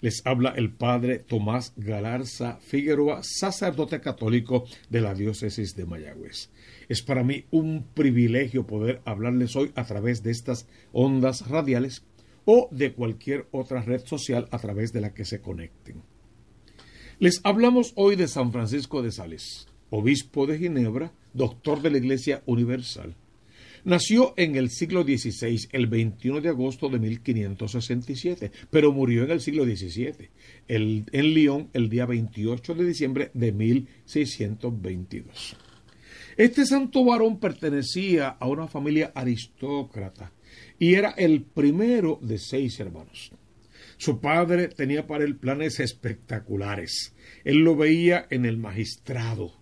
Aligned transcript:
Les 0.00 0.22
habla 0.26 0.50
el 0.50 0.72
padre 0.72 1.18
Tomás 1.18 1.72
Galarza 1.76 2.58
Figueroa, 2.60 3.20
sacerdote 3.22 4.00
católico 4.00 4.64
de 4.90 5.00
la 5.00 5.14
diócesis 5.14 5.74
de 5.74 5.86
Mayagüez. 5.86 6.50
Es 6.88 7.02
para 7.02 7.24
mí 7.24 7.44
un 7.50 7.86
privilegio 7.94 8.66
poder 8.66 9.00
hablarles 9.04 9.56
hoy 9.56 9.72
a 9.74 9.84
través 9.84 10.22
de 10.22 10.30
estas 10.30 10.68
ondas 10.92 11.48
radiales 11.48 12.04
o 12.44 12.68
de 12.70 12.92
cualquier 12.92 13.46
otra 13.50 13.82
red 13.82 14.04
social 14.04 14.48
a 14.50 14.58
través 14.58 14.92
de 14.92 15.00
la 15.00 15.14
que 15.14 15.24
se 15.24 15.40
conecten. 15.40 16.02
Les 17.18 17.40
hablamos 17.44 17.92
hoy 17.96 18.16
de 18.16 18.28
San 18.28 18.52
Francisco 18.52 19.02
de 19.02 19.10
Sales, 19.10 19.68
obispo 19.90 20.46
de 20.46 20.58
Ginebra, 20.58 21.12
doctor 21.32 21.80
de 21.80 21.90
la 21.90 21.98
Iglesia 21.98 22.42
Universal 22.46 23.16
Nació 23.86 24.34
en 24.36 24.56
el 24.56 24.70
siglo 24.70 25.04
XVI, 25.04 25.68
el 25.70 25.86
21 25.86 26.40
de 26.40 26.48
agosto 26.48 26.88
de 26.88 26.98
1567, 26.98 28.50
pero 28.68 28.90
murió 28.90 29.22
en 29.22 29.30
el 29.30 29.40
siglo 29.40 29.64
XVII, 29.64 30.28
en 30.66 31.34
Lyon, 31.34 31.70
el 31.72 31.88
día 31.88 32.04
28 32.04 32.74
de 32.74 32.84
diciembre 32.84 33.30
de 33.32 33.52
1622. 33.52 35.56
Este 36.36 36.66
santo 36.66 37.04
varón 37.04 37.38
pertenecía 37.38 38.30
a 38.30 38.48
una 38.48 38.66
familia 38.66 39.12
aristócrata 39.14 40.32
y 40.80 40.94
era 40.94 41.10
el 41.10 41.44
primero 41.44 42.18
de 42.20 42.38
seis 42.38 42.80
hermanos. 42.80 43.30
Su 43.98 44.20
padre 44.20 44.66
tenía 44.66 45.06
para 45.06 45.22
él 45.22 45.36
planes 45.36 45.78
espectaculares. 45.78 47.14
Él 47.44 47.58
lo 47.58 47.76
veía 47.76 48.26
en 48.30 48.46
el 48.46 48.56
magistrado 48.56 49.52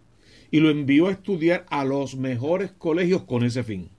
y 0.51 0.61
lo 0.61 0.71
envió 0.71 1.09
a 1.09 1.13
estudiar 1.13 1.67
a 1.69 1.85
los 1.85 2.17
mejores 2.17 2.73
colegios 2.73 3.25
con 3.25 3.45
ese 3.45 3.63
fin. 3.63 3.91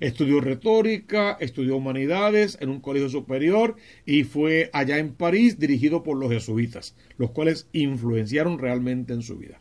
Estudió 0.00 0.40
retórica, 0.40 1.36
estudió 1.40 1.76
humanidades 1.76 2.58
en 2.60 2.68
un 2.68 2.80
colegio 2.80 3.08
superior 3.08 3.76
y 4.04 4.24
fue 4.24 4.70
allá 4.72 4.98
en 4.98 5.14
París 5.14 5.58
dirigido 5.58 6.02
por 6.02 6.16
los 6.16 6.30
jesuitas, 6.30 6.96
los 7.16 7.30
cuales 7.30 7.68
influenciaron 7.72 8.58
realmente 8.58 9.12
en 9.12 9.22
su 9.22 9.36
vida. 9.36 9.60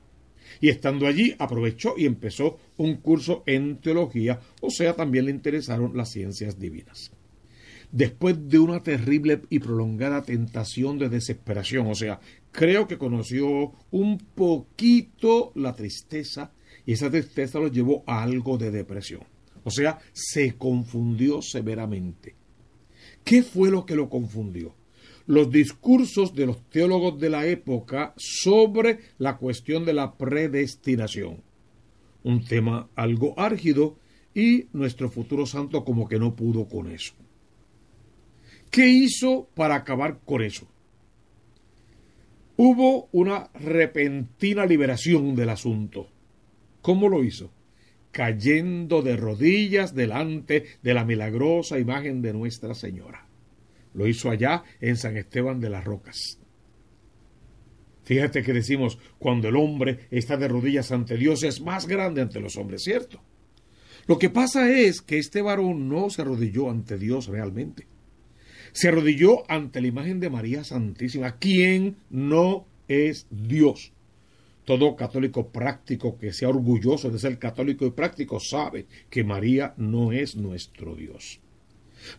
Y 0.59 0.69
estando 0.69 1.07
allí 1.07 1.35
aprovechó 1.39 1.95
y 1.97 2.05
empezó 2.05 2.57
un 2.77 2.97
curso 2.97 3.43
en 3.45 3.77
teología, 3.77 4.39
o 4.61 4.69
sea, 4.69 4.95
también 4.95 5.25
le 5.25 5.31
interesaron 5.31 5.95
las 5.95 6.11
ciencias 6.11 6.59
divinas. 6.59 7.11
Después 7.91 8.49
de 8.49 8.57
una 8.57 8.81
terrible 8.81 9.41
y 9.49 9.59
prolongada 9.59 10.23
tentación 10.23 10.97
de 10.97 11.09
desesperación, 11.09 11.85
o 11.87 11.93
sea, 11.93 12.19
creo 12.51 12.87
que 12.87 12.97
conoció 12.97 13.73
un 13.91 14.17
poquito 14.17 15.51
la 15.53 15.75
tristeza 15.75 16.51
y 16.85 16.93
esa 16.93 17.11
tristeza 17.11 17.59
lo 17.59 17.67
llevó 17.67 18.03
a 18.07 18.23
algo 18.23 18.57
de 18.57 18.71
depresión. 18.71 19.32
O 19.63 19.71
sea, 19.71 19.99
se 20.11 20.55
confundió 20.55 21.41
severamente. 21.41 22.35
¿Qué 23.23 23.43
fue 23.43 23.71
lo 23.71 23.85
que 23.85 23.95
lo 23.95 24.09
confundió? 24.09 24.75
Los 25.25 25.49
discursos 25.49 26.35
de 26.35 26.45
los 26.45 26.61
teólogos 26.69 27.19
de 27.19 27.29
la 27.29 27.45
época 27.45 28.13
sobre 28.17 28.99
la 29.17 29.37
cuestión 29.37 29.85
de 29.85 29.93
la 29.93 30.15
predestinación. 30.17 31.41
Un 32.23 32.43
tema 32.43 32.89
algo 32.95 33.33
árgido 33.37 33.97
y 34.33 34.67
nuestro 34.73 35.09
futuro 35.09 35.45
santo 35.45 35.85
como 35.85 36.07
que 36.07 36.19
no 36.19 36.35
pudo 36.35 36.67
con 36.67 36.91
eso. 36.91 37.13
¿Qué 38.69 38.87
hizo 38.87 39.47
para 39.53 39.75
acabar 39.75 40.19
con 40.25 40.41
eso? 40.41 40.67
Hubo 42.57 43.07
una 43.11 43.49
repentina 43.53 44.65
liberación 44.65 45.35
del 45.35 45.49
asunto. 45.49 46.07
¿Cómo 46.81 47.07
lo 47.07 47.23
hizo? 47.23 47.51
Cayendo 48.13 49.01
de 49.01 49.17
rodillas 49.17 49.93
delante 49.93 50.65
de 50.81 50.93
la 50.93 51.03
milagrosa 51.03 51.79
imagen 51.79 52.21
de 52.21 52.31
Nuestra 52.31 52.75
Señora. 52.75 53.27
Lo 53.93 54.07
hizo 54.07 54.29
allá 54.29 54.63
en 54.79 54.95
San 54.95 55.17
Esteban 55.17 55.59
de 55.59 55.69
las 55.69 55.83
Rocas. 55.83 56.39
Fíjate 58.03 58.43
que 58.43 58.53
decimos, 58.53 58.99
cuando 59.17 59.47
el 59.47 59.55
hombre 59.55 60.07
está 60.11 60.37
de 60.37 60.47
rodillas 60.47 60.91
ante 60.91 61.17
Dios 61.17 61.43
es 61.43 61.61
más 61.61 61.87
grande 61.87 62.21
ante 62.21 62.39
los 62.39 62.55
hombres, 62.55 62.83
¿cierto? 62.83 63.21
Lo 64.05 64.19
que 64.19 64.29
pasa 64.29 64.69
es 64.69 65.01
que 65.01 65.17
este 65.17 65.41
varón 65.41 65.89
no 65.89 66.09
se 66.09 66.21
arrodilló 66.21 66.69
ante 66.69 66.97
Dios 66.97 67.27
realmente. 67.27 67.87
Se 68.73 68.89
arrodilló 68.89 69.49
ante 69.49 69.81
la 69.81 69.87
imagen 69.87 70.19
de 70.19 70.29
María 70.29 70.63
Santísima, 70.63 71.37
quien 71.37 71.97
no 72.09 72.67
es 72.87 73.27
Dios. 73.31 73.92
Todo 74.65 74.95
católico 74.95 75.49
práctico 75.49 76.17
que 76.17 76.31
sea 76.31 76.49
orgulloso 76.49 77.09
de 77.09 77.19
ser 77.19 77.37
católico 77.37 77.85
y 77.85 77.91
práctico 77.91 78.39
sabe 78.39 78.85
que 79.09 79.23
María 79.23 79.73
no 79.77 80.13
es 80.13 80.35
nuestro 80.37 80.95
Dios. 80.95 81.41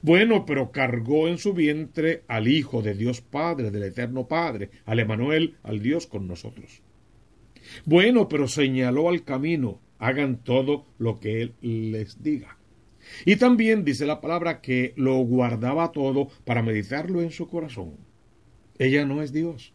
Bueno, 0.03 0.45
pero 0.45 0.71
cargó 0.71 1.29
en 1.29 1.39
su 1.39 1.55
vientre 1.55 2.23
al 2.29 2.49
Hijo 2.49 2.83
de 2.83 2.95
Dios 2.95 3.21
Padre, 3.23 3.71
del 3.71 3.85
Eterno 3.85 4.27
Padre, 4.27 4.71
al 4.85 5.01
Emanuel, 5.01 5.57
al 5.63 5.81
Dios 5.81 6.07
con 6.07 6.27
nosotros. 6.27 6.83
Bueno, 7.87 8.29
pero 8.29 8.47
señaló 8.47 9.09
al 9.09 9.25
camino, 9.25 9.81
hagan 9.99 10.43
todo 10.43 10.87
lo 10.99 11.21
que 11.21 11.41
Él 11.41 11.55
les 11.63 12.23
diga. 12.23 12.59
Y 13.25 13.37
también 13.37 13.85
dice 13.85 14.07
la 14.07 14.21
palabra 14.21 14.61
que 14.61 14.93
lo 14.97 15.17
guardaba 15.19 15.93
todo 15.93 16.29
para 16.45 16.63
meditarlo 16.63 17.23
en 17.23 17.31
su 17.31 17.49
corazón. 17.49 17.97
Ella 18.79 19.05
no 19.07 19.23
es 19.23 19.33
Dios 19.33 19.74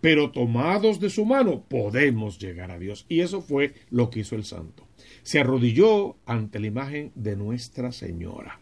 pero 0.00 0.30
tomados 0.30 1.00
de 1.00 1.10
su 1.10 1.24
mano 1.24 1.64
podemos 1.68 2.38
llegar 2.38 2.70
a 2.70 2.78
Dios. 2.78 3.06
Y 3.08 3.20
eso 3.20 3.40
fue 3.40 3.74
lo 3.90 4.10
que 4.10 4.20
hizo 4.20 4.36
el 4.36 4.44
santo. 4.44 4.86
Se 5.22 5.40
arrodilló 5.40 6.16
ante 6.26 6.60
la 6.60 6.66
imagen 6.66 7.12
de 7.14 7.36
Nuestra 7.36 7.92
Señora. 7.92 8.60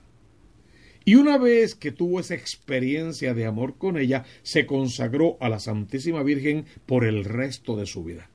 Y 1.04 1.16
una 1.16 1.36
vez 1.36 1.74
que 1.74 1.92
tuvo 1.92 2.20
esa 2.20 2.34
experiencia 2.34 3.34
de 3.34 3.44
amor 3.44 3.76
con 3.76 3.98
ella, 3.98 4.24
se 4.42 4.64
consagró 4.64 5.36
a 5.41 5.48
la 5.50 5.58
Santísima 5.58 6.22
Virgen 6.22 6.64
por 6.86 7.04
el 7.04 7.24
resto 7.24 7.76
de 7.76 7.84
su 7.86 8.04
vida. 8.04 8.30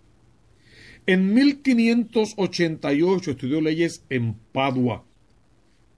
En 1.07 1.34
1588 1.34 3.31
estudió 3.31 3.62
leyes 3.62 4.06
en 4.09 4.35
Padua, 4.51 5.03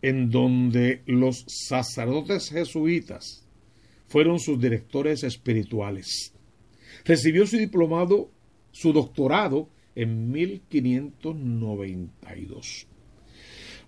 en 0.02 0.30
donde 0.30 1.02
los 1.06 1.44
sacerdotes 1.48 2.50
jesuitas 2.50 3.46
fueron 4.08 4.40
sus 4.40 4.60
directores 4.60 5.24
espirituales. 5.24 6.34
Recibió 7.06 7.48
su 7.48 7.58
diplomado, 7.58 8.30
su 8.72 8.94
doctorado 8.94 9.70
en 9.96 10.32
1592. 10.32 12.88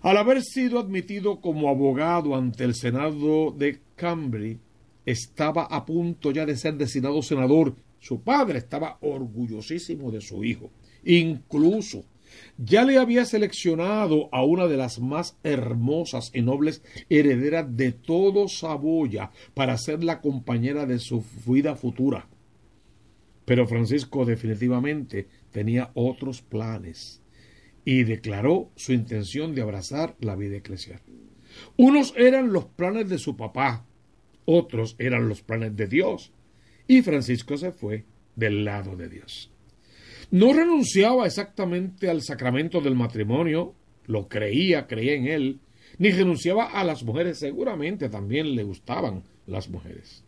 Al 0.02 0.16
haber 0.18 0.42
sido 0.42 0.78
admitido 0.78 1.40
como 1.40 1.70
abogado 1.70 2.36
ante 2.36 2.64
el 2.64 2.74
Senado 2.74 3.52
de 3.52 3.80
Cambridge, 3.96 4.58
estaba 5.06 5.64
a 5.64 5.84
punto 5.84 6.30
ya 6.30 6.46
de 6.46 6.56
ser 6.56 6.74
designado 6.74 7.20
senador. 7.22 7.74
Su 8.00 8.20
padre 8.20 8.58
estaba 8.58 8.98
orgullosísimo 9.00 10.10
de 10.10 10.20
su 10.20 10.44
hijo. 10.44 10.70
Incluso 11.04 12.04
ya 12.58 12.84
le 12.84 12.98
había 12.98 13.24
seleccionado 13.24 14.28
a 14.32 14.44
una 14.44 14.66
de 14.66 14.76
las 14.76 14.98
más 14.98 15.36
hermosas 15.42 16.30
y 16.34 16.42
nobles 16.42 16.82
herederas 17.08 17.74
de 17.76 17.92
todo 17.92 18.48
Saboya 18.48 19.30
para 19.54 19.78
ser 19.78 20.04
la 20.04 20.20
compañera 20.20 20.86
de 20.86 20.98
su 20.98 21.24
vida 21.46 21.76
futura. 21.76 22.28
Pero 23.44 23.66
Francisco 23.66 24.24
definitivamente 24.24 25.28
tenía 25.50 25.90
otros 25.94 26.42
planes 26.42 27.22
y 27.84 28.04
declaró 28.04 28.70
su 28.76 28.92
intención 28.92 29.54
de 29.54 29.62
abrazar 29.62 30.16
la 30.20 30.36
vida 30.36 30.56
eclesial. 30.56 31.00
Unos 31.76 32.14
eran 32.16 32.52
los 32.52 32.64
planes 32.64 33.08
de 33.08 33.18
su 33.18 33.36
papá, 33.36 33.86
otros 34.44 34.96
eran 34.98 35.28
los 35.28 35.42
planes 35.42 35.76
de 35.76 35.86
Dios, 35.86 36.32
y 36.88 37.02
Francisco 37.02 37.56
se 37.56 37.72
fue 37.72 38.04
del 38.36 38.64
lado 38.64 38.96
de 38.96 39.08
Dios. 39.08 39.50
No 40.30 40.52
renunciaba 40.52 41.26
exactamente 41.26 42.08
al 42.08 42.22
sacramento 42.22 42.80
del 42.80 42.94
matrimonio, 42.94 43.74
lo 44.06 44.28
creía, 44.28 44.86
creía 44.86 45.14
en 45.14 45.26
él, 45.26 45.60
ni 45.98 46.10
renunciaba 46.10 46.64
a 46.66 46.84
las 46.84 47.04
mujeres, 47.04 47.38
seguramente 47.38 48.08
también 48.08 48.54
le 48.56 48.64
gustaban 48.64 49.22
las 49.46 49.68
mujeres. 49.68 50.24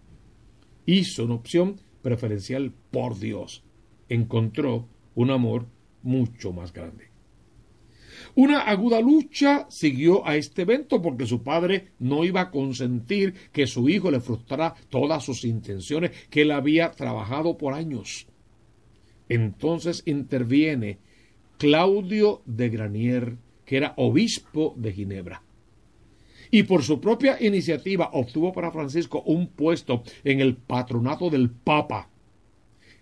Hizo 0.84 1.24
una 1.24 1.34
opción 1.34 1.80
preferencial 2.06 2.72
por 2.92 3.18
Dios, 3.18 3.64
encontró 4.08 4.88
un 5.16 5.32
amor 5.32 5.66
mucho 6.04 6.52
más 6.52 6.72
grande. 6.72 7.10
Una 8.36 8.60
aguda 8.60 9.00
lucha 9.00 9.66
siguió 9.70 10.24
a 10.24 10.36
este 10.36 10.62
evento 10.62 11.02
porque 11.02 11.26
su 11.26 11.42
padre 11.42 11.88
no 11.98 12.24
iba 12.24 12.42
a 12.42 12.50
consentir 12.52 13.34
que 13.50 13.66
su 13.66 13.88
hijo 13.88 14.12
le 14.12 14.20
frustrara 14.20 14.76
todas 14.88 15.24
sus 15.24 15.44
intenciones 15.44 16.12
que 16.30 16.42
él 16.42 16.52
había 16.52 16.92
trabajado 16.92 17.58
por 17.58 17.74
años. 17.74 18.28
Entonces 19.28 20.04
interviene 20.06 21.00
Claudio 21.58 22.42
de 22.46 22.68
Granier, 22.68 23.36
que 23.64 23.78
era 23.78 23.94
obispo 23.96 24.74
de 24.76 24.92
Ginebra. 24.92 25.42
Y 26.50 26.64
por 26.64 26.82
su 26.82 27.00
propia 27.00 27.36
iniciativa 27.40 28.10
obtuvo 28.12 28.52
para 28.52 28.70
Francisco 28.70 29.22
un 29.26 29.48
puesto 29.48 30.02
en 30.24 30.40
el 30.40 30.56
patronato 30.56 31.30
del 31.30 31.50
Papa. 31.50 32.08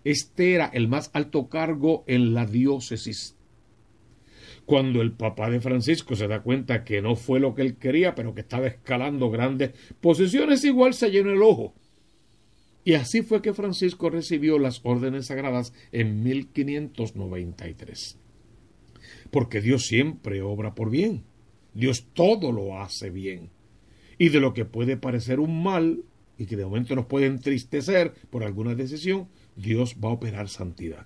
Este 0.03 0.53
era 0.53 0.67
el 0.73 0.87
más 0.87 1.09
alto 1.13 1.47
cargo 1.49 2.03
en 2.07 2.33
la 2.33 2.45
diócesis. 2.45 3.35
Cuando 4.65 5.01
el 5.01 5.11
papá 5.11 5.49
de 5.49 5.61
Francisco 5.61 6.15
se 6.15 6.27
da 6.27 6.41
cuenta 6.41 6.83
que 6.83 7.01
no 7.01 7.15
fue 7.15 7.39
lo 7.39 7.53
que 7.53 7.61
él 7.61 7.77
quería, 7.77 8.15
pero 8.15 8.33
que 8.33 8.41
estaba 8.41 8.67
escalando 8.67 9.29
grandes 9.29 9.71
posiciones, 10.01 10.63
igual 10.63 10.93
se 10.93 11.11
llenó 11.11 11.31
el 11.31 11.43
ojo. 11.43 11.73
Y 12.83 12.93
así 12.93 13.21
fue 13.21 13.41
que 13.41 13.53
Francisco 13.53 14.09
recibió 14.09 14.59
las 14.59 14.81
órdenes 14.83 15.27
sagradas 15.27 15.73
en 15.91 16.23
1593 16.23 18.19
porque 19.31 19.61
Dios 19.61 19.85
siempre 19.85 20.41
obra 20.41 20.75
por 20.75 20.89
bien. 20.89 21.23
Dios 21.75 22.07
todo 22.13 22.51
lo 22.51 22.79
hace 22.81 23.11
bien. 23.11 23.51
Y 24.17 24.29
de 24.29 24.39
lo 24.39 24.53
que 24.53 24.65
puede 24.65 24.97
parecer 24.97 25.39
un 25.39 25.61
mal 25.61 26.03
y 26.37 26.47
que 26.47 26.55
de 26.55 26.65
momento 26.65 26.95
nos 26.95 27.05
puede 27.05 27.27
entristecer 27.27 28.13
por 28.29 28.43
alguna 28.43 28.73
decisión, 28.73 29.27
Dios 29.55 29.97
va 30.03 30.09
a 30.09 30.13
operar 30.13 30.49
santidad. 30.49 31.05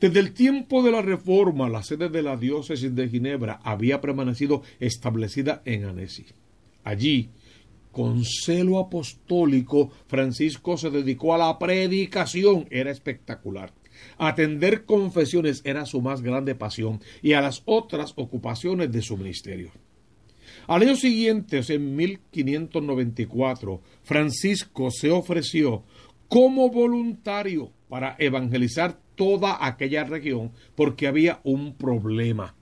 Desde 0.00 0.20
el 0.20 0.32
tiempo 0.32 0.82
de 0.82 0.90
la 0.90 1.02
Reforma, 1.02 1.68
la 1.68 1.82
sede 1.82 2.08
de 2.08 2.22
la 2.22 2.36
diócesis 2.36 2.94
de 2.94 3.08
Ginebra 3.08 3.60
había 3.62 4.00
permanecido 4.00 4.62
establecida 4.80 5.62
en 5.64 5.84
Annecy. 5.84 6.26
Allí, 6.84 7.30
con 7.92 8.24
celo 8.24 8.78
apostólico, 8.78 9.90
Francisco 10.06 10.76
se 10.76 10.90
dedicó 10.90 11.34
a 11.34 11.38
la 11.38 11.58
predicación. 11.58 12.66
Era 12.70 12.90
espectacular. 12.90 13.72
Atender 14.18 14.84
confesiones 14.84 15.62
era 15.64 15.86
su 15.86 16.00
más 16.00 16.22
grande 16.22 16.54
pasión 16.54 17.00
y 17.22 17.32
a 17.32 17.40
las 17.40 17.62
otras 17.64 18.12
ocupaciones 18.16 18.92
de 18.92 19.02
su 19.02 19.16
ministerio. 19.16 19.72
Al 20.66 20.82
año 20.82 20.96
siguiente, 20.96 21.60
en 21.68 21.96
1594, 21.96 23.80
Francisco 24.02 24.90
se 24.90 25.10
ofreció 25.10 25.84
como 26.28 26.70
voluntario 26.70 27.72
para 27.88 28.16
evangelizar 28.18 28.98
toda 29.14 29.64
aquella 29.66 30.04
región 30.04 30.52
porque 30.74 31.06
había 31.06 31.40
un 31.44 31.74
problema. 31.76 32.54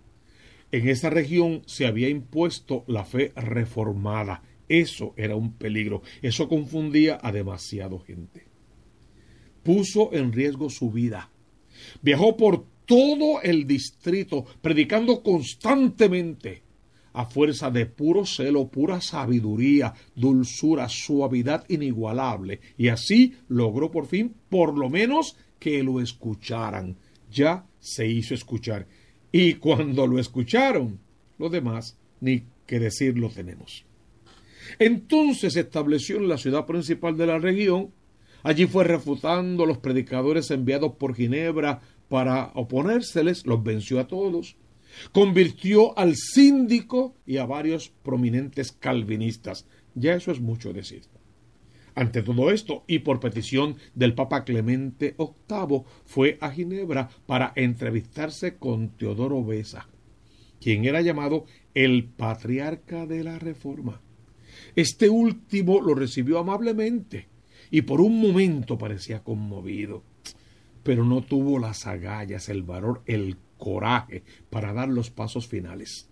En 0.73 0.89
esa 0.89 1.11
región 1.11 1.63
se 1.67 1.87
había 1.87 2.09
impuesto 2.09 2.85
la 2.87 3.05
fe 3.05 3.33
reformada. 3.37 4.43
Eso 4.69 5.15
era 5.17 5.35
un 5.35 5.55
peligro. 5.55 6.03
Eso 6.23 6.49
confundía 6.49 7.19
a 7.23 7.33
demasiada 7.33 7.99
gente 8.07 8.50
puso 9.63 10.13
en 10.13 10.33
riesgo 10.33 10.71
su 10.71 10.91
vida. 10.91 11.31
Viajó 12.03 12.37
por 12.37 12.65
todo 12.87 13.41
el 13.43 13.67
distrito, 13.67 14.45
predicando 14.61 15.23
constantemente, 15.23 16.63
a 17.13 17.25
fuerza 17.25 17.71
de 17.71 17.87
puro 17.87 18.25
celo, 18.25 18.69
pura 18.69 19.01
sabiduría, 19.01 19.95
dulzura, 20.15 20.89
suavidad 20.89 21.65
inigualable, 21.69 22.61
y 22.77 22.89
así 22.89 23.35
logró 23.49 23.91
por 23.91 24.07
fin, 24.07 24.35
por 24.49 24.77
lo 24.77 24.89
menos, 24.89 25.37
que 25.59 25.83
lo 25.83 26.01
escucharan. 26.01 26.97
Ya 27.31 27.67
se 27.79 28.07
hizo 28.07 28.35
escuchar. 28.35 28.87
Y 29.33 29.55
cuando 29.55 30.07
lo 30.07 30.19
escucharon, 30.19 30.99
lo 31.39 31.49
demás, 31.49 31.97
ni 32.21 32.45
que 32.67 32.79
decir 32.79 33.19
lo 33.19 33.29
tenemos. 33.29 33.85
Entonces 34.79 35.55
se 35.55 35.61
estableció 35.61 36.17
en 36.19 36.29
la 36.29 36.39
ciudad 36.39 36.67
principal 36.67 37.17
de 37.17 37.27
la 37.27 37.39
región 37.39 37.93
Allí 38.43 38.67
fue 38.67 38.85
refutando 38.85 39.67
los 39.67 39.79
predicadores 39.79 40.51
enviados 40.51 40.95
por 40.95 41.15
Ginebra 41.15 41.81
para 42.09 42.51
oponérseles, 42.55 43.47
los 43.47 43.63
venció 43.63 44.01
a 44.01 44.07
todos. 44.07 44.57
Convirtió 45.13 45.97
al 45.99 46.17
síndico 46.17 47.15
y 47.27 47.37
a 47.37 47.47
varios 47.47 47.91
prominentes 48.03 48.73
calvinistas. 48.73 49.67
Ya 49.95 50.15
eso 50.15 50.33
es 50.33 50.41
mucho 50.41 50.73
decir. 50.73 51.03
Ante 51.95 52.23
todo 52.23 52.51
esto, 52.51 52.85
y 52.87 53.01
por 53.01 53.21
petición 53.21 53.77
del 53.95 54.15
Papa 54.15 54.45
Clemente 54.45 55.15
VIII, 55.19 55.83
fue 56.05 56.39
a 56.41 56.51
Ginebra 56.51 57.11
para 57.27 57.53
entrevistarse 57.57 58.57
con 58.57 58.97
Teodoro 58.97 59.45
Besa, 59.45 59.89
quien 60.61 60.85
era 60.85 61.03
llamado 61.03 61.45
el 61.75 62.05
patriarca 62.05 63.07
de 63.07 63.25
la 63.25 63.39
Reforma. 63.39 64.01
Este 64.77 65.09
último 65.09 65.81
lo 65.81 65.95
recibió 65.95 66.39
amablemente 66.39 67.29
y 67.71 67.83
por 67.83 68.01
un 68.01 68.21
momento 68.21 68.79
parecía 68.79 69.23
conmovido, 69.23 70.03
pero 70.83 71.05
no 71.05 71.23
tuvo 71.23 71.59
las 71.59 71.87
agallas, 71.87 72.49
el 72.49 72.63
valor, 72.63 73.03
el 73.07 73.37
coraje 73.59 74.23
para 74.49 74.73
dar 74.73 74.89
los 74.89 75.11
pasos 75.11 75.47
finales. 75.47 76.11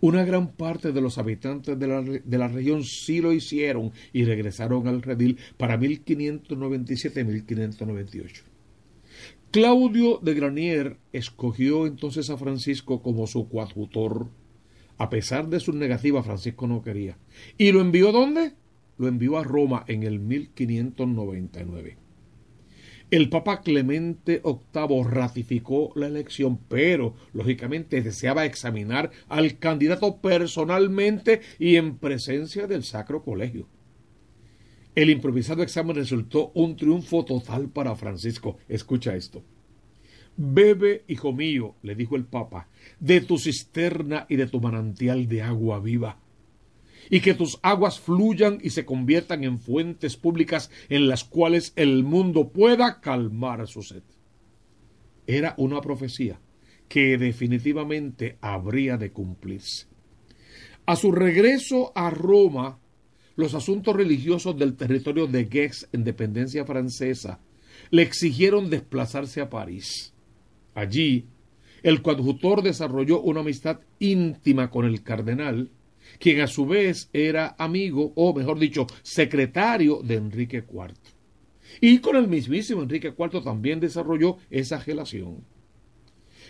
Una 0.00 0.24
gran 0.24 0.52
parte 0.52 0.92
de 0.92 1.00
los 1.00 1.18
habitantes 1.18 1.78
de 1.78 1.86
la, 1.86 2.02
de 2.02 2.38
la, 2.38 2.48
región 2.48 2.84
sí 2.84 3.20
lo 3.20 3.32
hicieron 3.32 3.92
y 4.12 4.24
regresaron 4.24 4.86
al 4.86 5.02
redil 5.02 5.38
para 5.56 5.78
1597-1598. 5.78 8.42
Claudio 9.50 10.18
de 10.20 10.34
Granier 10.34 10.98
escogió 11.12 11.86
entonces 11.86 12.28
a 12.30 12.36
Francisco 12.36 13.02
como 13.02 13.26
su 13.26 13.48
coadjutor. 13.48 14.28
A 14.96 15.10
pesar 15.10 15.48
de 15.48 15.58
su 15.60 15.72
negativa, 15.72 16.22
Francisco 16.22 16.66
no 16.66 16.82
quería. 16.82 17.16
¿Y 17.58 17.72
lo 17.72 17.80
envió 17.80 18.12
dónde? 18.12 18.52
Lo 18.98 19.08
envió 19.08 19.38
a 19.38 19.44
Roma 19.44 19.84
en 19.88 20.02
el 20.02 20.20
1599. 20.20 21.98
El 23.10 23.28
Papa 23.28 23.60
Clemente 23.60 24.42
VIII 24.44 25.04
ratificó 25.04 25.92
la 25.94 26.06
elección, 26.06 26.58
pero 26.68 27.14
lógicamente 27.32 28.02
deseaba 28.02 28.44
examinar 28.44 29.10
al 29.28 29.58
candidato 29.58 30.16
personalmente 30.20 31.40
y 31.58 31.76
en 31.76 31.98
presencia 31.98 32.66
del 32.66 32.82
Sacro 32.82 33.22
Colegio. 33.22 33.68
El 34.94 35.10
improvisado 35.10 35.62
examen 35.62 35.96
resultó 35.96 36.50
un 36.54 36.76
triunfo 36.76 37.24
total 37.24 37.68
para 37.68 37.94
Francisco. 37.94 38.58
Escucha 38.68 39.14
esto. 39.14 39.44
Bebe, 40.36 41.04
hijo 41.06 41.32
mío, 41.32 41.76
le 41.82 41.94
dijo 41.94 42.16
el 42.16 42.24
Papa, 42.24 42.68
de 42.98 43.20
tu 43.20 43.38
cisterna 43.38 44.26
y 44.28 44.36
de 44.36 44.46
tu 44.46 44.60
manantial 44.60 45.28
de 45.28 45.42
agua 45.42 45.78
viva 45.78 46.23
y 47.10 47.20
que 47.20 47.34
tus 47.34 47.58
aguas 47.62 48.00
fluyan 48.00 48.58
y 48.62 48.70
se 48.70 48.84
conviertan 48.84 49.44
en 49.44 49.58
fuentes 49.58 50.16
públicas 50.16 50.70
en 50.88 51.08
las 51.08 51.24
cuales 51.24 51.72
el 51.76 52.04
mundo 52.04 52.48
pueda 52.48 53.00
calmar 53.00 53.66
su 53.66 53.82
sed. 53.82 54.02
Era 55.26 55.54
una 55.58 55.80
profecía 55.80 56.40
que 56.88 57.16
definitivamente 57.18 58.38
habría 58.40 58.96
de 58.96 59.10
cumplirse. 59.10 59.86
A 60.86 60.96
su 60.96 61.12
regreso 61.12 61.92
a 61.94 62.10
Roma, 62.10 62.78
los 63.36 63.54
asuntos 63.54 63.96
religiosos 63.96 64.56
del 64.58 64.76
territorio 64.76 65.26
de 65.26 65.46
Gex 65.46 65.88
en 65.92 66.04
dependencia 66.04 66.64
francesa 66.64 67.40
le 67.90 68.02
exigieron 68.02 68.70
desplazarse 68.70 69.40
a 69.40 69.50
París. 69.50 70.12
Allí, 70.74 71.26
el 71.82 72.02
coadjutor 72.02 72.62
desarrolló 72.62 73.20
una 73.20 73.40
amistad 73.40 73.80
íntima 73.98 74.70
con 74.70 74.84
el 74.84 75.02
cardenal 75.02 75.70
quien 76.18 76.40
a 76.40 76.46
su 76.46 76.66
vez 76.66 77.08
era 77.12 77.54
amigo, 77.58 78.12
o 78.16 78.34
mejor 78.34 78.58
dicho, 78.58 78.86
secretario 79.02 80.00
de 80.02 80.14
Enrique 80.16 80.58
IV. 80.58 80.94
Y 81.80 81.98
con 81.98 82.16
el 82.16 82.28
mismísimo 82.28 82.82
Enrique 82.82 83.14
IV 83.18 83.42
también 83.42 83.80
desarrolló 83.80 84.38
esa 84.50 84.78
relación. 84.78 85.44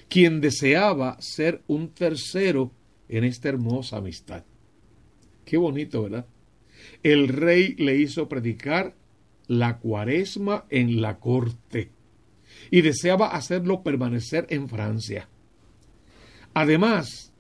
Quien 0.09 0.41
deseaba 0.41 1.17
ser 1.21 1.63
un 1.67 1.89
tercero 1.89 2.73
en 3.09 3.25
esta 3.25 3.49
hermosa 3.49 3.99
amistad. 3.99 4.45
Qué 5.45 5.57
bonito, 5.57 6.03
¿verdad? 6.05 6.27
El 7.03 7.29
rey 7.29 7.75
le 7.77 7.97
hizo 7.97 8.29
predicar 8.29 8.95
la 9.47 9.79
cuaresma 9.79 10.67
en 10.71 11.01
la 11.01 11.19
corte 11.19 11.91
y 12.71 12.83
deseaba 12.83 13.29
hacerlo 13.29 13.83
permanecer 13.83 14.47
en 14.51 14.69
Francia. 14.69 15.29
Además, 16.55 17.33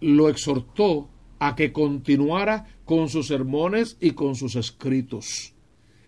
lo 0.00 0.28
exhortó 0.28 1.08
a 1.40 1.56
que 1.56 1.72
continuara 1.72 2.66
con 2.84 3.08
sus 3.08 3.26
sermones 3.26 3.96
y 4.00 4.12
con 4.12 4.36
sus 4.36 4.54
escritos, 4.54 5.54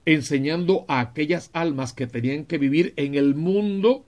enseñando 0.05 0.85
a 0.89 1.01
aquellas 1.01 1.51
almas 1.53 1.93
que 1.93 2.07
tenían 2.07 2.45
que 2.45 2.59
vivir 2.59 2.93
en 2.97 3.15
el 3.15 3.35
mundo 3.35 4.07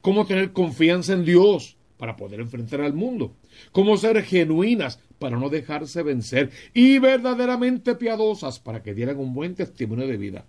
cómo 0.00 0.26
tener 0.26 0.52
confianza 0.52 1.12
en 1.12 1.24
Dios 1.24 1.76
para 1.98 2.16
poder 2.16 2.40
enfrentar 2.40 2.80
al 2.80 2.94
mundo, 2.94 3.36
cómo 3.72 3.96
ser 3.96 4.22
genuinas 4.22 5.00
para 5.18 5.38
no 5.38 5.48
dejarse 5.48 6.02
vencer 6.02 6.50
y 6.72 6.98
verdaderamente 6.98 7.96
piadosas 7.96 8.60
para 8.60 8.82
que 8.82 8.94
dieran 8.94 9.18
un 9.18 9.34
buen 9.34 9.54
testimonio 9.54 10.06
de 10.06 10.16
vida, 10.16 10.46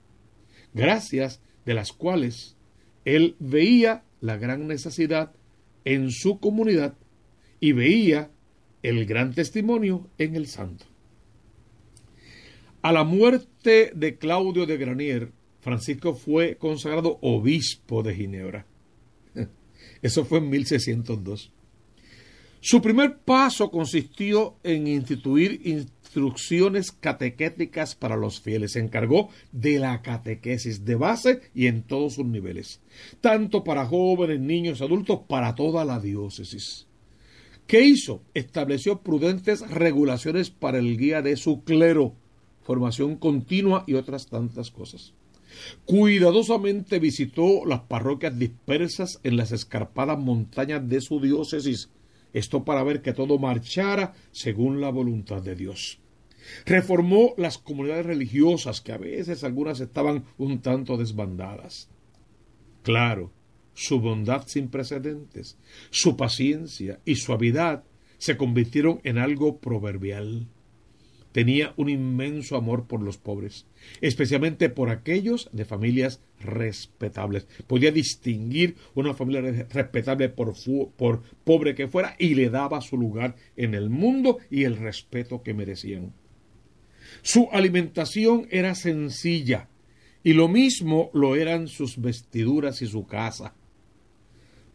gracias 0.73 1.41
de 1.65 1.73
las 1.73 1.93
cuales 1.93 2.57
él 3.05 3.35
veía 3.39 4.03
la 4.21 4.37
gran 4.37 4.67
necesidad 4.67 5.31
en 5.83 6.11
su 6.11 6.39
comunidad 6.39 6.95
y 7.59 7.71
veía 7.71 8.31
el 8.89 9.05
gran 9.05 9.33
testimonio 9.33 10.09
en 10.17 10.35
el 10.35 10.47
santo. 10.47 10.85
A 12.81 12.91
la 12.91 13.03
muerte 13.03 13.91
de 13.95 14.17
Claudio 14.17 14.65
de 14.65 14.77
Granier, 14.77 15.31
Francisco 15.59 16.13
fue 16.13 16.57
consagrado 16.57 17.17
obispo 17.21 18.03
de 18.03 18.13
Ginebra. 18.13 18.67
Eso 20.03 20.23
fue 20.25 20.37
en 20.37 20.49
1602. 20.49 21.51
Su 22.61 22.81
primer 22.81 23.17
paso 23.19 23.69
consistió 23.69 24.57
en 24.63 24.87
instituir 24.87 25.61
instrucciones 25.65 26.91
catequéticas 26.91 27.95
para 27.95 28.15
los 28.15 28.41
fieles. 28.41 28.71
Se 28.71 28.79
encargó 28.79 29.29
de 29.51 29.79
la 29.79 30.01
catequesis 30.01 30.85
de 30.85 30.95
base 30.95 31.41
y 31.53 31.67
en 31.67 31.83
todos 31.83 32.13
sus 32.13 32.25
niveles, 32.25 32.81
tanto 33.21 33.63
para 33.63 33.85
jóvenes, 33.85 34.39
niños, 34.39 34.81
adultos, 34.81 35.21
para 35.27 35.53
toda 35.55 35.85
la 35.85 35.99
diócesis. 35.99 36.87
¿Qué 37.67 37.81
hizo? 37.81 38.21
Estableció 38.35 39.01
prudentes 39.01 39.67
regulaciones 39.69 40.51
para 40.51 40.77
el 40.77 40.97
guía 40.97 41.23
de 41.23 41.35
su 41.35 41.63
clero, 41.63 42.13
formación 42.61 43.15
continua 43.15 43.83
y 43.87 43.95
otras 43.95 44.27
tantas 44.27 44.69
cosas. 44.69 45.13
Cuidadosamente 45.85 46.99
visitó 46.99 47.65
las 47.65 47.81
parroquias 47.81 48.37
dispersas 48.37 49.19
en 49.23 49.37
las 49.37 49.51
escarpadas 49.51 50.19
montañas 50.19 50.87
de 50.87 51.01
su 51.01 51.19
diócesis, 51.19 51.89
esto 52.33 52.65
para 52.65 52.83
ver 52.83 53.01
que 53.01 53.13
todo 53.13 53.39
marchara 53.39 54.13
según 54.31 54.79
la 54.79 54.89
voluntad 54.89 55.41
de 55.41 55.55
Dios. 55.55 55.99
Reformó 56.65 57.33
las 57.37 57.57
comunidades 57.57 58.05
religiosas, 58.05 58.81
que 58.81 58.91
a 58.91 58.97
veces 58.97 59.43
algunas 59.43 59.79
estaban 59.79 60.25
un 60.37 60.59
tanto 60.59 60.97
desbandadas. 60.97 61.89
Claro, 62.83 63.31
su 63.75 63.99
bondad 63.99 64.47
sin 64.47 64.69
precedentes, 64.69 65.57
su 65.91 66.17
paciencia 66.17 66.99
y 67.05 67.15
suavidad 67.15 67.83
se 68.17 68.37
convirtieron 68.37 69.01
en 69.03 69.19
algo 69.19 69.59
proverbial. 69.59 70.47
Tenía 71.31 71.73
un 71.75 71.89
inmenso 71.89 72.55
amor 72.55 72.87
por 72.87 73.01
los 73.01 73.17
pobres, 73.17 73.67
especialmente 73.99 74.69
por 74.69 74.89
aquellos 74.89 75.49
de 75.51 75.65
familias 75.65 76.21
respetables. 76.39 77.45
Podía 77.67 77.91
distinguir 77.91 78.77
una 78.93 79.13
familia 79.13 79.41
respetable 79.69 80.29
por, 80.29 80.53
pobre 81.43 81.75
que 81.75 81.89
fuera 81.89 82.15
y 82.17 82.35
le 82.35 82.49
daba 82.49 82.79
su 82.79 82.97
lugar 82.97 83.35
en 83.57 83.73
el 83.73 83.89
mundo 83.89 84.37
y 84.49 84.63
el 84.63 84.77
respeto 84.77 85.43
que 85.43 85.53
merecían. 85.53 86.13
Su 87.21 87.49
alimentación 87.51 88.47
era 88.49 88.73
sencilla 88.73 89.67
y 90.23 90.33
lo 90.33 90.47
mismo 90.47 91.11
lo 91.13 91.35
eran 91.35 91.67
sus 91.67 91.99
vestiduras 91.99 92.81
y 92.81 92.87
su 92.87 93.05
casa 93.05 93.53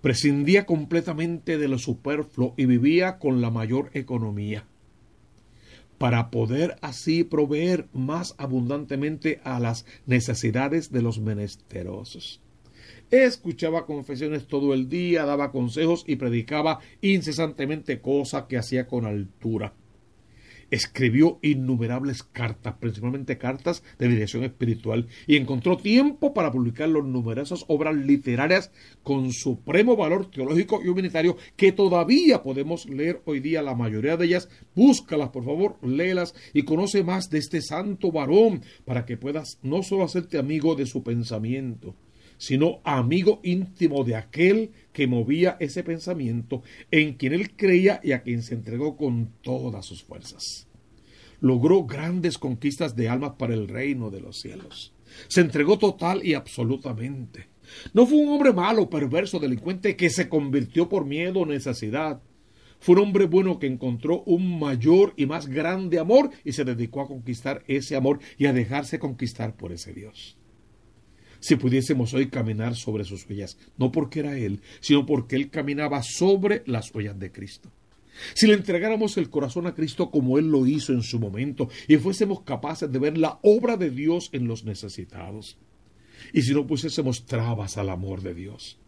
prescindía 0.00 0.66
completamente 0.66 1.58
de 1.58 1.68
lo 1.68 1.78
superfluo 1.78 2.54
y 2.56 2.66
vivía 2.66 3.18
con 3.18 3.40
la 3.40 3.50
mayor 3.50 3.90
economía 3.94 4.66
para 5.98 6.30
poder 6.30 6.76
así 6.80 7.24
proveer 7.24 7.86
más 7.92 8.34
abundantemente 8.38 9.40
a 9.44 9.60
las 9.60 9.84
necesidades 10.06 10.90
de 10.90 11.02
los 11.02 11.20
menesterosos. 11.20 12.40
Escuchaba 13.10 13.84
confesiones 13.84 14.46
todo 14.46 14.72
el 14.72 14.88
día, 14.88 15.26
daba 15.26 15.52
consejos 15.52 16.04
y 16.06 16.16
predicaba 16.16 16.78
incesantemente 17.02 18.00
cosas 18.00 18.44
que 18.44 18.56
hacía 18.56 18.86
con 18.86 19.04
altura 19.04 19.74
escribió 20.70 21.38
innumerables 21.42 22.22
cartas, 22.22 22.74
principalmente 22.80 23.38
cartas 23.38 23.82
de 23.98 24.08
dirección 24.08 24.44
espiritual, 24.44 25.08
y 25.26 25.36
encontró 25.36 25.76
tiempo 25.76 26.34
para 26.34 26.52
publicar 26.52 26.88
las 26.88 27.04
numerosas 27.04 27.64
obras 27.68 27.94
literarias 27.94 28.70
con 29.02 29.32
supremo 29.32 29.96
valor 29.96 30.30
teológico 30.30 30.80
y 30.84 30.88
humanitario 30.88 31.36
que 31.56 31.72
todavía 31.72 32.42
podemos 32.42 32.86
leer 32.86 33.22
hoy 33.24 33.40
día. 33.40 33.62
La 33.62 33.74
mayoría 33.74 34.16
de 34.16 34.26
ellas, 34.26 34.48
búscalas, 34.74 35.30
por 35.30 35.44
favor, 35.44 35.76
léelas 35.82 36.34
y 36.52 36.62
conoce 36.62 37.02
más 37.02 37.30
de 37.30 37.38
este 37.38 37.60
santo 37.60 38.12
varón 38.12 38.62
para 38.84 39.04
que 39.04 39.16
puedas 39.16 39.58
no 39.62 39.82
solo 39.82 40.04
hacerte 40.04 40.38
amigo 40.38 40.74
de 40.74 40.86
su 40.86 41.02
pensamiento, 41.02 41.94
sino 42.40 42.80
amigo 42.84 43.40
íntimo 43.44 44.02
de 44.02 44.16
aquel 44.16 44.70
que 44.94 45.06
movía 45.06 45.58
ese 45.60 45.84
pensamiento, 45.84 46.62
en 46.90 47.12
quien 47.12 47.34
él 47.34 47.54
creía 47.54 48.00
y 48.02 48.12
a 48.12 48.22
quien 48.22 48.42
se 48.42 48.54
entregó 48.54 48.96
con 48.96 49.28
todas 49.42 49.84
sus 49.84 50.02
fuerzas. 50.02 50.66
Logró 51.40 51.84
grandes 51.84 52.38
conquistas 52.38 52.96
de 52.96 53.10
almas 53.10 53.32
para 53.38 53.52
el 53.52 53.68
reino 53.68 54.10
de 54.10 54.22
los 54.22 54.40
cielos. 54.40 54.94
Se 55.28 55.42
entregó 55.42 55.78
total 55.78 56.24
y 56.24 56.32
absolutamente. 56.32 57.48
No 57.92 58.06
fue 58.06 58.16
un 58.16 58.30
hombre 58.30 58.54
malo, 58.54 58.88
perverso, 58.88 59.38
delincuente 59.38 59.94
que 59.94 60.08
se 60.08 60.30
convirtió 60.30 60.88
por 60.88 61.04
miedo 61.04 61.40
o 61.40 61.46
necesidad. 61.46 62.22
Fue 62.78 62.94
un 62.94 63.02
hombre 63.02 63.26
bueno 63.26 63.58
que 63.58 63.66
encontró 63.66 64.22
un 64.22 64.58
mayor 64.58 65.12
y 65.18 65.26
más 65.26 65.46
grande 65.46 65.98
amor 65.98 66.30
y 66.42 66.52
se 66.52 66.64
dedicó 66.64 67.02
a 67.02 67.06
conquistar 67.06 67.62
ese 67.66 67.96
amor 67.96 68.18
y 68.38 68.46
a 68.46 68.54
dejarse 68.54 68.98
conquistar 68.98 69.56
por 69.56 69.72
ese 69.72 69.92
Dios 69.92 70.39
si 71.40 71.56
pudiésemos 71.56 72.14
hoy 72.14 72.28
caminar 72.28 72.76
sobre 72.76 73.04
sus 73.04 73.28
huellas, 73.28 73.58
no 73.76 73.90
porque 73.90 74.20
era 74.20 74.38
Él, 74.38 74.60
sino 74.80 75.06
porque 75.06 75.36
Él 75.36 75.50
caminaba 75.50 76.02
sobre 76.02 76.62
las 76.66 76.94
huellas 76.94 77.18
de 77.18 77.32
Cristo. 77.32 77.70
Si 78.34 78.46
le 78.46 78.54
entregáramos 78.54 79.16
el 79.16 79.30
corazón 79.30 79.66
a 79.66 79.74
Cristo 79.74 80.10
como 80.10 80.38
Él 80.38 80.50
lo 80.50 80.66
hizo 80.66 80.92
en 80.92 81.02
su 81.02 81.18
momento 81.18 81.68
y 81.88 81.96
fuésemos 81.96 82.42
capaces 82.42 82.90
de 82.92 82.98
ver 82.98 83.16
la 83.16 83.38
obra 83.42 83.76
de 83.76 83.90
Dios 83.90 84.28
en 84.32 84.46
los 84.46 84.64
necesitados, 84.64 85.56
y 86.32 86.42
si 86.42 86.52
no 86.52 86.66
pusiésemos 86.66 87.24
trabas 87.24 87.78
al 87.78 87.88
amor 87.88 88.20
de 88.20 88.34
Dios, 88.34 88.78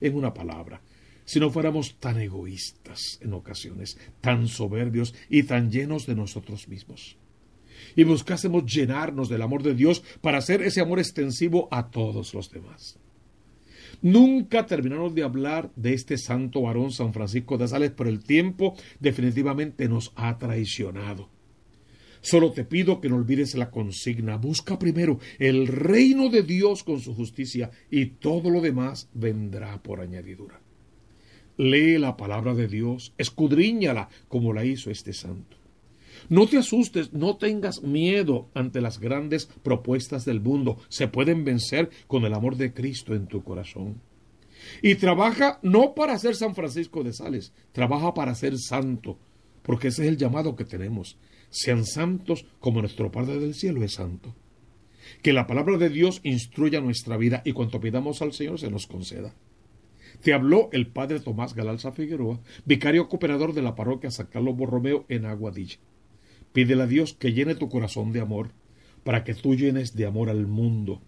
en 0.00 0.14
una 0.14 0.32
palabra, 0.32 0.82
si 1.24 1.40
no 1.40 1.50
fuéramos 1.50 1.98
tan 1.98 2.20
egoístas 2.20 3.18
en 3.20 3.32
ocasiones, 3.32 3.98
tan 4.20 4.46
soberbios 4.46 5.14
y 5.28 5.42
tan 5.42 5.72
llenos 5.72 6.06
de 6.06 6.14
nosotros 6.14 6.68
mismos 6.68 7.16
y 7.94 8.04
buscásemos 8.04 8.64
llenarnos 8.66 9.28
del 9.28 9.42
amor 9.42 9.62
de 9.62 9.74
Dios 9.74 10.02
para 10.20 10.38
hacer 10.38 10.62
ese 10.62 10.80
amor 10.80 10.98
extensivo 10.98 11.68
a 11.70 11.90
todos 11.90 12.34
los 12.34 12.50
demás. 12.50 12.98
Nunca 14.02 14.66
terminamos 14.66 15.14
de 15.14 15.22
hablar 15.22 15.70
de 15.74 15.94
este 15.94 16.18
santo 16.18 16.62
varón 16.62 16.92
San 16.92 17.12
Francisco 17.12 17.56
de 17.56 17.68
Sales, 17.68 17.92
pero 17.96 18.10
el 18.10 18.22
tiempo 18.22 18.74
definitivamente 19.00 19.88
nos 19.88 20.12
ha 20.16 20.36
traicionado. 20.38 21.30
Solo 22.20 22.50
te 22.50 22.64
pido 22.64 23.00
que 23.00 23.08
no 23.08 23.16
olvides 23.16 23.54
la 23.54 23.70
consigna. 23.70 24.36
Busca 24.36 24.78
primero 24.78 25.20
el 25.38 25.68
reino 25.68 26.28
de 26.28 26.42
Dios 26.42 26.82
con 26.82 27.00
su 27.00 27.14
justicia 27.14 27.70
y 27.90 28.06
todo 28.06 28.50
lo 28.50 28.60
demás 28.60 29.08
vendrá 29.14 29.80
por 29.82 30.00
añadidura. 30.00 30.60
Lee 31.56 31.98
la 31.98 32.16
palabra 32.16 32.54
de 32.54 32.68
Dios, 32.68 33.14
escudriñala 33.16 34.08
como 34.28 34.52
la 34.52 34.64
hizo 34.64 34.90
este 34.90 35.12
santo. 35.12 35.55
No 36.28 36.46
te 36.46 36.58
asustes, 36.58 37.12
no 37.12 37.36
tengas 37.36 37.82
miedo 37.82 38.48
ante 38.54 38.80
las 38.80 38.98
grandes 38.98 39.46
propuestas 39.62 40.24
del 40.24 40.40
mundo. 40.40 40.78
Se 40.88 41.08
pueden 41.08 41.44
vencer 41.44 41.90
con 42.06 42.24
el 42.24 42.34
amor 42.34 42.56
de 42.56 42.72
Cristo 42.72 43.14
en 43.14 43.26
tu 43.26 43.42
corazón. 43.42 44.00
Y 44.82 44.96
trabaja 44.96 45.58
no 45.62 45.94
para 45.94 46.18
ser 46.18 46.34
San 46.34 46.54
Francisco 46.54 47.04
de 47.04 47.12
Sales, 47.12 47.52
trabaja 47.72 48.14
para 48.14 48.34
ser 48.34 48.58
santo, 48.58 49.18
porque 49.62 49.88
ese 49.88 50.02
es 50.04 50.08
el 50.08 50.16
llamado 50.16 50.56
que 50.56 50.64
tenemos. 50.64 51.18
Sean 51.50 51.84
santos 51.84 52.46
como 52.58 52.80
nuestro 52.80 53.10
Padre 53.12 53.38
del 53.38 53.54
Cielo 53.54 53.84
es 53.84 53.94
santo. 53.94 54.34
Que 55.22 55.32
la 55.32 55.46
palabra 55.46 55.78
de 55.78 55.88
Dios 55.88 56.20
instruya 56.24 56.80
nuestra 56.80 57.16
vida 57.16 57.42
y 57.44 57.52
cuanto 57.52 57.80
pidamos 57.80 58.22
al 58.22 58.32
Señor 58.32 58.58
se 58.58 58.70
nos 58.70 58.86
conceda. 58.86 59.34
Te 60.22 60.32
habló 60.32 60.68
el 60.72 60.88
Padre 60.88 61.20
Tomás 61.20 61.54
Galalza 61.54 61.92
Figueroa, 61.92 62.40
vicario 62.64 63.08
cooperador 63.08 63.52
de 63.52 63.62
la 63.62 63.74
parroquia 63.74 64.10
San 64.10 64.26
Carlos 64.26 64.56
Borromeo 64.56 65.04
en 65.08 65.26
Aguadilla. 65.26 65.76
Pídele 66.56 66.84
a 66.84 66.86
Dios 66.86 67.12
que 67.12 67.34
llene 67.34 67.54
tu 67.54 67.68
corazón 67.68 68.12
de 68.12 68.22
amor, 68.22 68.48
para 69.04 69.24
que 69.24 69.34
tú 69.34 69.54
llenes 69.54 69.94
de 69.94 70.06
amor 70.06 70.30
al 70.30 70.46
mundo. 70.46 71.02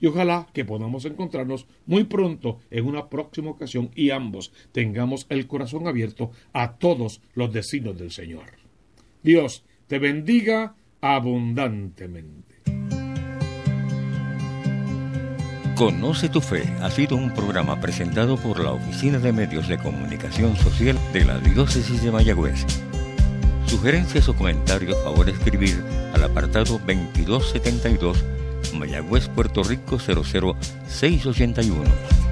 Y 0.00 0.06
ojalá 0.06 0.46
que 0.54 0.64
podamos 0.64 1.04
encontrarnos 1.04 1.66
muy 1.84 2.04
pronto 2.04 2.60
en 2.70 2.86
una 2.86 3.10
próxima 3.10 3.50
ocasión 3.50 3.90
y 3.94 4.08
ambos 4.08 4.50
tengamos 4.72 5.26
el 5.28 5.46
corazón 5.46 5.88
abierto 5.88 6.30
a 6.54 6.78
todos 6.78 7.20
los 7.34 7.52
designios 7.52 7.98
del 7.98 8.12
Señor. 8.12 8.46
Dios 9.22 9.66
te 9.88 9.98
bendiga 9.98 10.74
abundantemente. 11.02 12.62
Conoce 15.76 16.30
tu 16.30 16.40
fe 16.40 16.62
ha 16.80 16.90
sido 16.90 17.14
un 17.16 17.34
programa 17.34 17.78
presentado 17.78 18.38
por 18.38 18.58
la 18.58 18.72
Oficina 18.72 19.18
de 19.18 19.34
Medios 19.34 19.68
de 19.68 19.76
Comunicación 19.76 20.56
Social 20.56 20.98
de 21.12 21.26
la 21.26 21.38
Diócesis 21.40 22.02
de 22.02 22.10
Mayagüez. 22.10 22.64
Sugerencias 23.74 24.28
o 24.28 24.36
comentarios, 24.36 24.96
favor 25.02 25.28
escribir 25.28 25.82
al 26.14 26.22
apartado 26.22 26.78
2272 26.78 28.24
Mayagüez, 28.72 29.28
Puerto 29.28 29.64
Rico 29.64 29.98
00681. 29.98 32.23